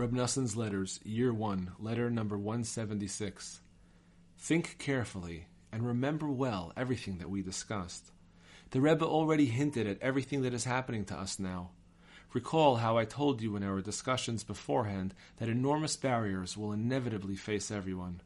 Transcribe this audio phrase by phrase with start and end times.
[0.00, 3.60] Reb Noson's Letters, Year 1, Letter number 176.
[4.38, 8.10] Think carefully and remember well everything that we discussed.
[8.70, 11.72] The Rebbe already hinted at everything that is happening to us now.
[12.32, 17.70] Recall how I told you in our discussions beforehand that enormous barriers will inevitably face
[17.70, 18.22] everyone.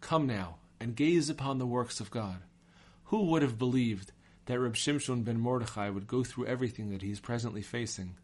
[0.00, 2.38] Come now and gaze upon the works of God.
[3.04, 4.12] Who would have believed
[4.46, 8.14] that Reb Shimshon ben Mordechai would go through everything that he is presently facing?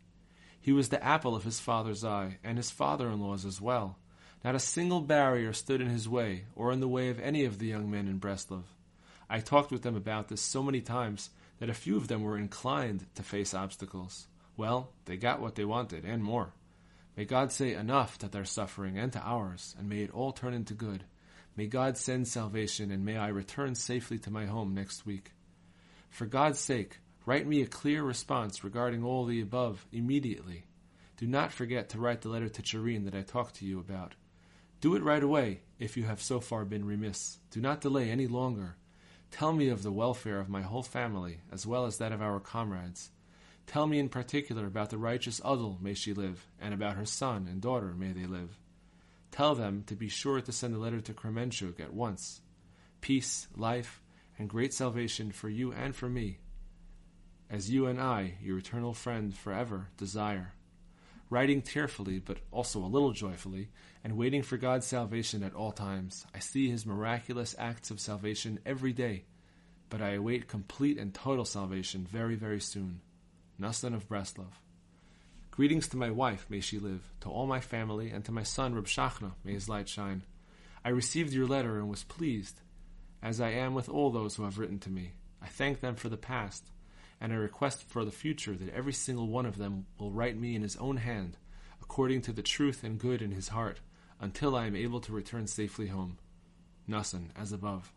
[0.61, 3.99] He was the apple of his father's eye, and his father in law's as well.
[4.45, 7.59] Not a single barrier stood in his way, or in the way of any of
[7.59, 8.65] the young men in Breslov.
[9.29, 12.39] I talked with them about this so many times that a few of them were
[12.39, 14.27] inclined to face obstacles.
[14.57, 16.53] Well, they got what they wanted, and more.
[17.17, 20.55] May God say enough to their suffering and to ours, and may it all turn
[20.55, 21.05] into good.
[21.57, 25.33] May God send salvation, and may I return safely to my home next week.
[26.11, 30.65] For God's sake, write me a clear response regarding all the above immediately.
[31.19, 34.15] Do not forget to write the letter to Cherin that I talked to you about.
[34.81, 37.37] Do it right away, if you have so far been remiss.
[37.51, 38.77] Do not delay any longer.
[39.31, 42.41] Tell me of the welfare of my whole family, as well as that of our
[42.41, 43.11] comrades.
[43.67, 47.47] Tell me in particular about the righteous Adel, may she live, and about her son
[47.47, 48.59] and daughter, may they live.
[49.33, 52.41] Tell them to be sure to send a letter to Kremenchuk at once.
[53.03, 54.01] Peace, life,
[54.39, 56.39] and great salvation for you and for me,
[57.51, 60.53] as you and I, your eternal friend, forever desire.
[61.31, 63.69] Writing tearfully, but also a little joyfully,
[64.03, 68.59] and waiting for God's salvation at all times, I see His miraculous acts of salvation
[68.65, 69.25] every day,
[69.91, 73.01] but I await complete and total salvation very, very soon.
[73.61, 74.61] Noson of Breslov.
[75.51, 78.75] Greetings to my wife, may she live, to all my family, and to my son,
[78.75, 80.23] Reb Shachna, may his light shine.
[80.85, 82.61] I received your letter and was pleased,
[83.23, 85.15] as I am with all those who have written to me.
[85.43, 86.71] I thank them for the past,
[87.21, 90.55] and I request for the future that every single one of them will write me
[90.55, 91.37] in his own hand,
[91.83, 93.81] according to the truth and good in his heart,
[94.21, 96.19] until I am able to return safely home.
[96.89, 97.93] Noson, as above.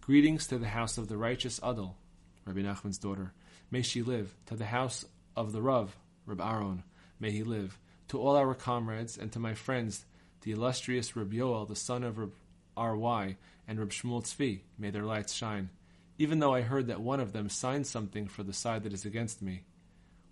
[0.00, 1.96] Greetings to the house of the righteous Adel,
[2.44, 3.32] Rabbi Nachman's daughter.
[3.70, 4.34] May she live.
[4.46, 5.04] To the house
[5.36, 5.96] of the Rav,
[6.26, 6.82] Reb Aaron,
[7.18, 7.78] may he live.
[8.08, 10.04] To all our comrades and to my friends,
[10.42, 12.32] the illustrious Reb Yoel, the son of Reb
[12.76, 13.36] R.Y.,
[13.66, 15.70] and Reb Shmuel Tzvi, may their lights shine,
[16.18, 19.04] even though I heard that one of them signed something for the side that is
[19.04, 19.64] against me.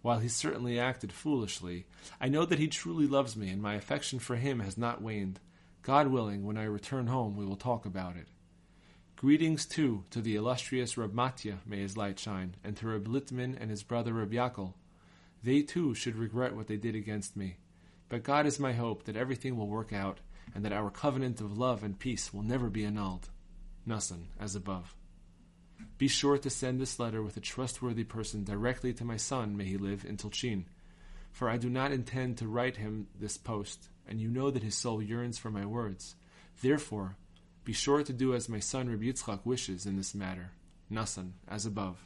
[0.03, 1.87] While he certainly acted foolishly,
[2.21, 5.41] I know that he truly loves me, and my affection for him has not waned.
[5.83, 8.29] God willing, when I return home, we will talk about it.
[9.17, 13.57] Greetings, too, to the illustrious Reb Matya, may his light shine, and to Reb Litman
[13.61, 14.75] and his brother Reb Yaakov.
[15.45, 17.59] They, too, should regret what they did against me.
[18.09, 20.19] But God is my hope that everything will work out,
[20.55, 23.29] and that our covenant of love and peace will never be annulled.
[23.87, 24.97] Noson, as above.
[25.99, 29.65] Be sure to send this letter with a trustworthy person directly to my son, may
[29.65, 30.65] he live, in Tulchin,
[31.31, 34.75] for I do not intend to write him this post, and you know that his
[34.75, 36.17] soul yearns for my words.
[36.61, 37.17] Therefore,
[37.65, 40.51] be sure to do as my son Rabbi Yitzchak wishes in this matter.
[40.91, 41.99] Noson, as above.